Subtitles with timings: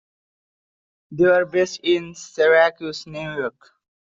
[1.11, 3.71] They were based in Syracuse, New York.